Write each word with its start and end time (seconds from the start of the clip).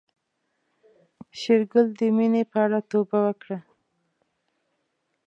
شېرګل 1.39 1.87
د 1.99 2.01
مينې 2.15 2.43
په 2.51 2.57
اړه 2.65 2.79
توبه 2.89 3.17
وکړه. 3.25 3.57